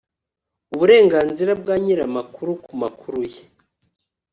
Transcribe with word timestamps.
uburenganzira 0.73 1.51
bwa 1.61 1.75
nyir’makuru 1.83 2.51
ku 2.63 2.71
makuru 2.81 3.19
ye 3.31 3.43